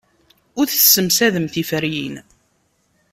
[0.59, 2.15] Ur tessemsadem tiferyin.